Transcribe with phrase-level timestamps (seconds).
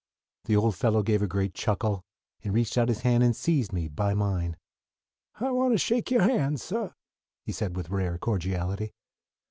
[0.45, 2.03] The old fellow gave a great chuckle,
[2.43, 4.57] and reached out his hand and seized me by mine.
[5.35, 6.89] "I want to shake your hand, suh,"
[7.43, 8.93] he said with rare cordiality.